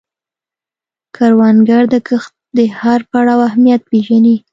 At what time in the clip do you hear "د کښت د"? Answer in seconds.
1.93-2.59